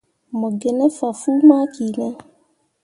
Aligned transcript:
Mo 0.39 0.47
gi 0.59 0.71
ne 0.77 0.85
fah 0.97 1.13
fuu 1.21 1.41
ma 1.47 1.57
ki 1.73 1.85
ne. 1.97 2.07